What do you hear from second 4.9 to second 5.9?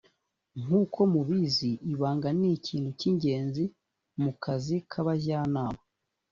abajyanama